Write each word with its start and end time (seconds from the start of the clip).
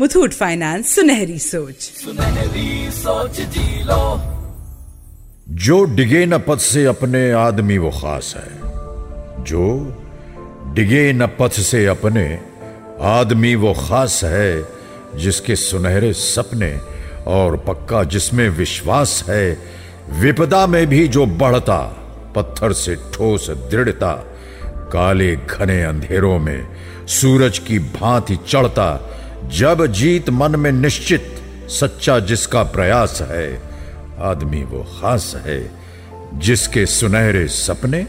Muthoot 0.00 0.32
finance 0.32 0.94
सुनहरी 0.94 1.38
सोच। 1.38 1.74
सुनहरी 1.74 2.90
सोच 2.90 3.40
जी 3.40 3.84
लो। 3.84 4.20
जो 5.48 5.84
डिगे 5.84 6.26
न 6.26 6.38
पथ 6.38 6.56
से 6.56 6.84
अपने 6.84 7.32
आदमी 7.32 7.78
वो 7.78 7.90
खास 7.90 8.34
है। 8.36 8.60
जो 9.44 9.64
डिगे 10.74 11.12
न 11.12 11.26
पथ 11.26 11.50
से 11.50 11.86
अपने 11.86 12.40
आदमी 13.00 13.54
वो 13.54 13.72
खास 13.72 14.20
है 14.24 14.64
जिसके 15.16 15.56
सुनहरे 15.56 16.12
सपने 16.12 16.80
और 17.26 17.56
पक्का 17.56 18.04
जिसमें 18.04 18.48
विश्वास 18.48 19.24
है 19.28 19.58
विपदा 20.10 20.66
में 20.66 20.86
भी 20.86 21.08
जो 21.08 21.26
बढ़ता 21.26 21.96
पत्थर 22.36 22.72
से 22.72 22.94
ठोस 22.96 23.50
दृढ़ता 23.50 24.12
काले 24.66 25.36
घने 25.36 25.82
अंधेरों 25.82 26.38
में 26.38 26.68
सूरज 27.08 27.58
की 27.58 27.78
भांति 27.78 28.36
चढ़ता 28.48 29.16
जब 29.48 29.86
जीत 29.86 30.30
मन 30.30 30.56
में 30.56 30.72
निश्चित, 30.72 31.42
सच्चा 31.68 32.18
जिसका 32.18 32.62
प्रयास 32.62 33.22
है, 33.22 33.62
आदमी 34.18 34.64
वो 34.64 34.82
खास 34.82 35.34
है, 35.36 35.80
जिसके 36.34 36.86
सुनहरे 36.86 37.48
सपने 37.48 38.06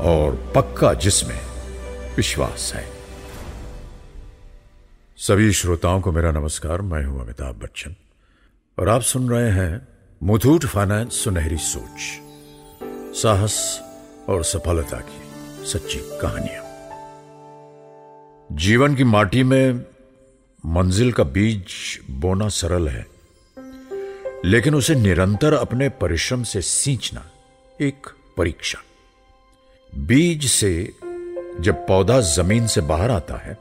और 0.00 0.52
पक्का 0.54 0.94
जिसमें 0.94 1.40
विश्वास 2.16 2.72
है। 2.74 2.84
सभी 5.16 5.52
श्रोताओं 5.52 6.00
को 6.00 6.12
मेरा 6.12 6.32
नमस्कार, 6.32 6.80
मैं 6.80 7.04
हूँ 7.04 7.20
अमिताभ 7.20 7.54
बच्चन, 7.54 7.94
और 8.78 8.88
आप 8.88 9.02
सुन 9.02 9.28
रहे 9.28 9.50
हैं 9.50 9.88
मुथूट 10.22 10.64
फाइनेंस 10.64 11.24
सुनहरी 11.24 11.56
सोच, 11.56 12.20
साहस 13.16 13.80
और 14.28 14.44
सफलता 14.44 14.96
की 14.96 15.66
सच्ची 15.66 15.98
कहानियाँ। 15.98 16.64
जीवन 18.52 18.94
की 18.94 19.04
माटी 19.04 19.42
में 19.42 19.84
मंजिल 20.64 21.12
का 21.12 21.24
बीज 21.24 21.74
बोना 22.10 22.48
सरल 22.48 22.88
है, 22.88 23.06
लेकिन 24.44 24.74
उसे 24.74 24.94
निरंतर 24.94 25.52
अपने 25.52 25.88
परिश्रम 25.88 26.42
से 26.42 26.60
सींचना 26.62 27.24
एक 27.80 28.08
परीक्षा। 28.36 28.78
बीज 29.92 30.44
से 30.44 30.72
जब 31.60 31.86
पौधा 31.86 32.20
ज़मीन 32.20 32.66
से 32.66 32.80
बाहर 32.80 33.10
आता 33.10 33.36
है 33.36 33.56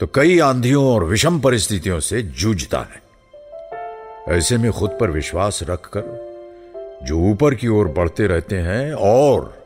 तो 0.00 0.06
कई 0.06 0.38
आंधियों 0.38 0.84
और 0.84 1.04
विषम 1.04 1.40
परिस्थितियों 1.40 1.98
से 2.00 2.22
जूझता 2.22 2.80
है। 2.82 3.02
ऐसे 4.38 4.56
में 4.58 4.70
खुद 4.72 4.96
पर 5.00 5.10
विश्वास 5.10 5.60
रखकर 5.62 7.00
जो 7.04 7.18
ऊपर 7.30 7.54
की 7.54 7.68
ओर 7.68 7.88
बढ़ते 7.88 8.26
रहते 8.26 8.58
हैं 8.58 8.92
और 8.92 9.62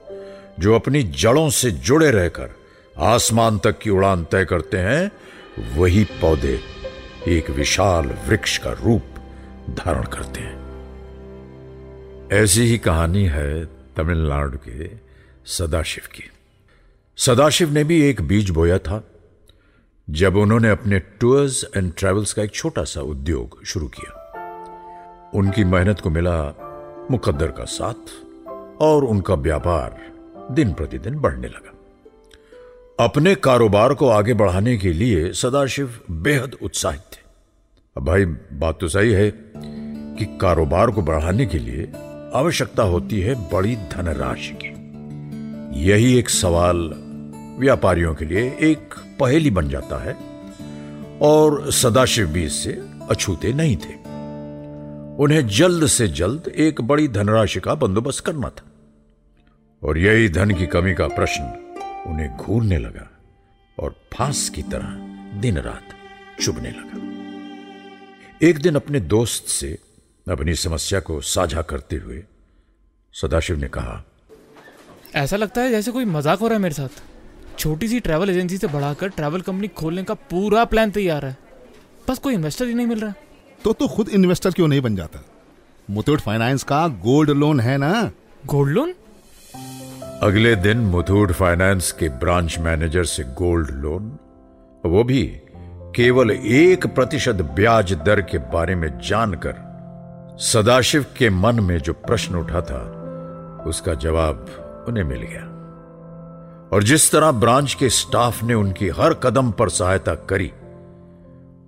जो 0.60 0.74
अपनी 0.74 1.02
जड़ों 1.02 1.48
से 1.50 1.70
जुड़े 1.70 2.10
रहकर 2.10 2.54
आसमान 2.96 3.58
तक 3.58 3.78
की 3.78 3.90
उड़ान 3.90 4.24
तय 4.24 4.44
करते 4.44 4.78
हैं 4.78 5.10
वही 5.58 6.04
पौधे 6.04 6.60
एक 7.28 7.50
विशाल 7.50 8.06
वृक्ष 8.06 8.58
का 8.58 8.72
रूप 8.72 9.02
धारण 9.70 10.02
करते 10.02 10.40
हैं। 10.40 10.66
ऐसी 12.32 12.62
ही 12.62 12.78
कहानी 12.78 13.24
है 13.24 13.64
तमिलनाडु 13.64 14.58
के 14.58 14.90
सदाशिव 15.46 16.08
की। 16.14 16.30
सदाशिव 17.16 17.70
ने 17.70 17.84
भी 17.84 18.02
एक 18.02 18.20
बीज 18.20 18.50
बोया 18.50 18.78
था, 18.78 19.04
जब 20.10 20.36
उन्होंने 20.36 20.70
अपने 20.70 20.98
टूर्स 20.98 21.64
एंड 21.76 21.92
ट्रेवल्स 21.96 22.32
का 22.32 22.42
एक 22.42 22.54
छोटा 22.54 22.84
सा 22.84 23.00
उद्योग 23.00 23.64
शुरू 23.64 23.88
किया। 23.88 24.22
उनकी 25.34 25.64
मेहनत 25.64 26.00
को 26.00 26.10
मिला 26.10 26.42
मुकद्दर 27.10 27.50
का 27.50 27.64
साथ 27.64 28.10
और 28.82 29.04
उनका 29.04 29.34
व्यापार 29.34 30.12
दिन 30.50 30.72
प्रतिदिन 30.72 31.14
बढ़ने 31.14 31.48
लगा। 31.48 31.75
अपने 33.00 33.34
कारोबार 33.34 33.94
को 33.94 34.08
आगे 34.08 34.34
बढ़ाने 34.34 34.78
के 34.78 34.92
लिए 34.92 35.32
सदाशिव 35.32 36.00
बेहद 36.10 36.56
उत्साहित 36.62 37.00
थे। 37.00 37.18
अब 37.96 38.04
भाई, 38.04 38.24
बात 38.52 38.78
तो 38.80 38.88
सही 38.88 39.12
है 39.12 39.30
कि 40.16 40.38
कारोबार 40.40 40.90
को 40.90 41.02
बढ़ाने 41.02 41.46
के 41.46 41.58
लिए 41.58 41.92
आवश्यकता 42.34 42.82
होती 42.82 43.20
है 43.20 43.50
बड़ी 43.52 43.76
धनराशि 43.76 44.58
की। 44.64 44.68
यही 45.90 46.18
एक 46.18 46.28
सवाल 46.28 46.94
व्यापारियों 47.58 48.14
के 48.14 48.24
लिए 48.24 48.58
एक 48.60 48.94
पहेली 49.20 49.50
बन 49.50 49.68
जाता 49.68 50.02
है 50.04 50.16
और 51.22 51.72
सदाशिव 51.72 52.26
भी 52.26 52.44
इससे 52.44 52.82
अछूते 53.10 53.52
नहीं 53.52 53.76
थे। 53.76 53.94
उन्हें 55.22 55.46
जल्द 55.46 55.86
से 55.86 56.08
जल्द 56.08 56.48
एक 56.48 56.80
बड़ी 56.80 57.08
धनराशि 57.08 57.60
का 57.60 57.74
बंदोबस्त 57.74 58.24
करना 58.24 58.48
था। 58.48 58.64
और 59.84 59.98
यही 59.98 60.28
धन 60.28 60.50
की 60.50 60.66
कमी 60.66 60.94
का 60.94 61.08
प्रश्न 61.08 61.62
उन्हें 62.06 62.36
घूरने 62.36 62.78
लगा 62.78 63.08
और 63.78 63.94
फांस 64.14 64.48
की 64.48 64.62
तरह 64.62 65.40
दिन 65.40 65.58
रात 65.58 65.94
चुभने 66.40 66.70
लगा। 66.70 68.48
एक 68.48 68.58
दिन 68.58 68.74
अपने 68.74 69.00
दोस्त 69.00 69.48
से 69.48 69.78
अपनी 70.26 70.54
समस्या 70.54 71.00
को 71.00 71.20
साझा 71.20 71.62
करते 71.62 71.96
हुए 71.96 72.22
सदाशिव 73.14 73.56
ने 73.56 73.68
कहा 73.68 74.02
ऐसा 75.14 75.36
लगता 75.36 75.60
है 75.60 75.70
जैसे 75.70 75.92
कोई 75.92 76.04
मज़ाक 76.04 76.38
हो 76.38 76.48
रहा 76.48 76.56
है 76.56 76.62
मेरे 76.62 76.74
साथ। 76.74 77.02
छोटी 77.58 77.88
सी 77.88 78.00
ट्रैवल 78.00 78.30
एजेंसी 78.30 78.56
से 78.58 78.66
बढ़ाकर 78.66 79.08
ट्रैवल 79.08 79.40
कंपनी 79.40 79.68
खोलने 79.68 80.02
का 80.04 80.14
पूरा 80.14 80.64
प्लान 80.64 80.90
तैयार 80.90 81.24
है। 81.24 81.36
बस 82.08 82.18
कोई 82.18 82.34
इन्वेस्टर 82.34 82.66
ही 82.66 82.74
नहीं 82.74 82.86
मिल 82.86 83.00
रहा। 83.00 83.14
तो 83.64 83.72
तो 83.72 83.88
खुद 83.88 84.08
इन्वेस्टर 84.08 84.50
क्यों 84.50 84.68
नहीं 84.68 84.80
बन 84.80 84.96
जाता? 84.96 85.24
मुथूट 85.88 86.20
फाइनेंस 86.20 86.62
का 86.62 86.86
गोल्ड 86.88 87.30
लोन 87.30 87.60
है 87.60 87.76
ना? 87.78 88.10
गोल्ड 88.46 88.72
लोन 88.74 88.94
अगले 90.22 90.56
दिन 90.56 90.78
मुथूट 90.78 91.32
फाइनेंस 91.32 91.92
के 91.92 92.08
ब्रांच 92.08 92.58
मैनेजर 92.58 93.04
से 93.04 93.22
गोल्ड 93.22 93.70
लोन, 93.70 94.18
वो 94.86 95.04
भी 95.04 95.22
केवल 95.96 96.30
एक 96.30 96.86
प्रतिशत 96.86 97.34
ब्याज 97.34 97.92
दर 97.92 98.20
के 98.20 98.38
बारे 98.38 98.74
में 98.74 98.98
जानकर 98.98 99.54
सदाशिव 100.40 101.06
के 101.18 101.30
मन 101.30 101.60
में 101.60 101.78
जो 101.78 101.92
प्रश्न 101.92 102.34
उठा 102.34 102.60
था, 102.60 102.80
उसका 103.66 103.94
जवाब 103.94 104.36
उन्हें 104.88 105.04
मिल 105.04 105.22
गया। 105.22 105.42
और 106.72 106.82
जिस 106.82 107.12
तरह 107.12 107.30
ब्रांच 107.30 107.74
के 107.74 107.88
स्टाफ 107.88 108.42
ने 108.42 108.54
उनकी 108.54 108.88
हर 108.88 109.14
कदम 109.14 109.50
पर 109.50 109.68
सहायता 109.68 110.14
करी, 110.14 110.52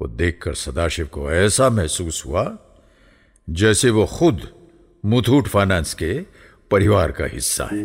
वो 0.01 0.07
देखकर 0.07 0.55
सदाशिव 0.55 1.07
को 1.07 1.33
ऐसा 1.33 1.69
महसूस 1.71 2.23
हुआ 2.27 2.57
जैसे 3.51 3.91
वो 3.91 4.07
खुद 4.07 4.41
मुथूट 5.07 5.49
फाइनेंस 5.49 5.95
के 5.95 6.39
परिवार 6.71 7.11
का 7.11 7.25
हिस्सा 7.25 7.65
है। 7.65 7.83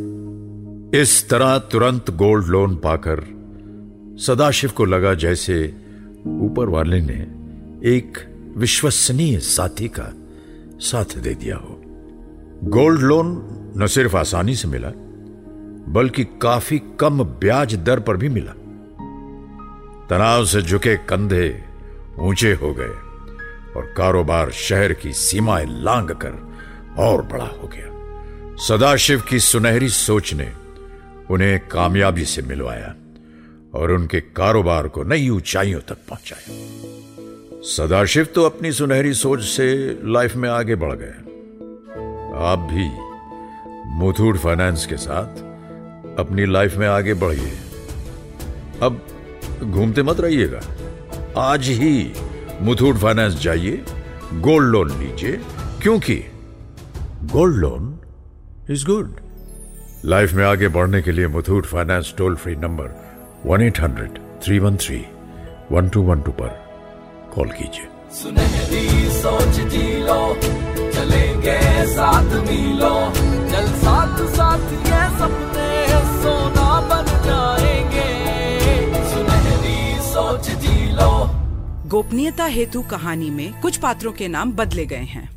इस 1.02 1.28
तरह 1.30 1.58
तुरंत 1.58 2.12
गोल्ड 2.12 2.48
लोन 2.48 2.76
पाकर 2.76 3.20
सदाशिव 4.20 4.72
को 4.72 4.86
लगा 4.86 5.14
जैसे 5.14 5.76
ऊपर 6.28 6.70
वाले 6.70 7.02
ने 7.02 7.28
एक 7.90 8.18
विश्वसनीय 8.58 9.40
साथी 9.40 9.88
का 9.88 10.14
साथ 10.80 11.18
दे 11.18 11.34
दिया 11.34 11.56
हो। 11.56 11.82
गोल्ड 12.64 13.02
लोन 13.02 13.48
न 13.78 13.88
सिर्फ़ 13.88 14.18
आसानी 14.18 14.56
से 14.56 14.68
मिला, 14.68 14.92
बल्कि 15.92 16.24
काफ़ी 16.24 16.82
कम 17.00 17.24
ब्याज 17.24 17.76
दर 17.76 18.00
पर 18.00 18.18
भी 18.18 18.30
मिला। 18.30 18.52
तनाव 20.10 20.46
से 20.46 20.62
झुके 20.62 20.96
कंधे 20.96 21.64
ऊँचे 22.20 22.54
हो 22.54 22.74
गए 22.74 22.96
और 23.78 23.94
कारोबार 23.98 24.52
शहर 24.52 24.94
की 24.94 25.14
सीमाएँ 25.14 25.66
लांग 25.70 26.10
कर 26.10 26.54
और 26.98 27.22
बड़ा 27.22 27.46
हो 27.46 27.68
गया। 27.68 27.94
सदाशिव 28.59 29.22
की 29.22 29.40
सुनहरी 29.40 29.90
सोच 29.90 30.34
ने 30.34 30.53
उन्हें 31.31 31.68
कामयाबी 31.68 32.25
से 32.25 32.41
मिलवाया 32.41 32.96
और 33.74 33.91
उनके 33.91 34.22
कारोबार 34.22 34.88
को 34.88 35.03
नई 35.03 35.30
ऊंचाइयों 35.30 35.80
तक 35.80 35.97
पहुँचाया। 36.09 36.58
सदाशिव 37.62 38.25
तो 38.25 38.44
अपनी 38.44 38.72
सुनहरी 38.72 39.14
सोच 39.14 39.41
से 39.41 40.00
लाइफ 40.03 40.36
में 40.36 40.50
आगे 40.50 40.75
बढ़ 40.75 40.94
गए। 40.94 41.14
आप 42.46 42.59
भी 42.59 42.90
मुथूट 43.90 44.38
फाइनेंस 44.38 44.85
के 44.85 44.97
साथ 44.97 45.38
अपनी 46.20 46.46
लाइफ 46.46 46.75
में 46.75 46.88
आगे 46.88 47.14
बढ़िए। 47.14 47.52
अब 48.81 49.08
घूमते 49.64 50.03
मत 50.03 50.20
रहिएगा। 50.20 50.62
आज 51.38 51.68
ही 51.68 52.14
मुथूट 52.61 52.96
फाइनेंस 52.96 53.34
जाइए, 53.34 53.84
गोल्ड 54.34 54.70
लोन 54.70 54.90
लीजिए, 55.00 55.40
क्योंकि 55.82 56.16
gold 57.23 57.55
loan 57.55 58.00
is 58.72 58.86
good 58.86 59.16
life 60.06 60.34
में 60.34 60.44
आगे 60.46 60.68
बढ़ने 60.68 61.02
के 61.02 61.12
लिए 61.12 61.28
Muthoot 61.28 61.66
Finance 61.66 62.14
toll 62.18 62.36
free 62.36 62.56
number 62.56 62.86
one 63.46 63.62
eight 63.62 63.80
hundred 63.80 64.20
three 64.44 64.60
one 64.60 64.78
three 64.78 65.06
one 65.72 65.90
two 65.90 66.02
one 66.02 66.22
two 66.22 66.32
पर 66.32 66.48
कॉल 67.36 67.50
कीजिए 67.50 67.88
सुनहरी 68.14 69.10
सोच 69.10 69.60
जी 69.72 69.84
लो 70.00 70.36
चलेंगे 70.92 71.60
साथ 71.88 72.34
मिलो। 72.48 72.94
चल 73.52 73.68
साथ 73.84 74.26
साथ 74.36 74.72
ये 74.74 75.04
सपने 75.20 75.70
सोना 76.24 76.70
बन 76.90 77.06
जाएँगे। 77.26 78.10
सुनहरी 79.14 80.02
सोच 80.02 80.50
जी 80.50 80.92
लो। 80.94 81.12
गोपनीयता 81.90 82.46
हेतु 82.46 82.82
कहानी 82.82 83.30
में 83.30 83.62
कुछ 83.62 83.78
पात्रों 83.78 84.12
के 84.12 84.28
नाम 84.28 84.52
बदले 84.52 84.86
गए 84.86 85.10
हैं। 85.16 85.30